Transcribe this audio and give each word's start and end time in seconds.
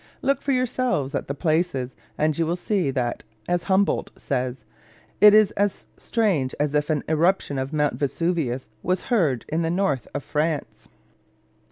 Look 0.23 0.41
for 0.41 0.51
yourselves 0.51 1.13
at 1.13 1.27
the 1.27 1.35
places, 1.35 1.95
and 2.17 2.35
you 2.35 2.47
will 2.47 2.55
see 2.55 2.89
that 2.89 3.21
(as 3.47 3.65
Humboldt 3.65 4.09
says) 4.15 4.65
it 5.21 5.35
is 5.35 5.51
as 5.51 5.85
strange 5.95 6.55
as 6.59 6.73
if 6.73 6.89
an 6.89 7.03
eruption 7.07 7.59
of 7.59 7.71
Mount 7.71 7.99
Vesuvius 7.99 8.67
was 8.81 9.01
heard 9.13 9.45
in 9.47 9.61
the 9.61 9.69
north 9.69 10.07
of 10.15 10.23
France. 10.23 10.89